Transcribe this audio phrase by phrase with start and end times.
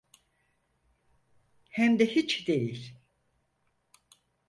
[1.69, 2.95] Hem de hiç değil.